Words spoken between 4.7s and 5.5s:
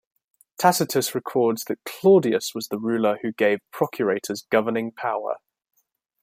power.